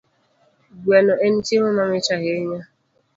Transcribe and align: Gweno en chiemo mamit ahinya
Gweno 0.83 1.13
en 1.25 1.33
chiemo 1.45 1.69
mamit 1.77 2.05
ahinya 2.15 2.61